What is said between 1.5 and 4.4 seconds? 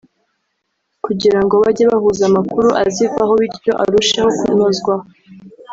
bajye bahuza amakuru azivaho bityo arushesho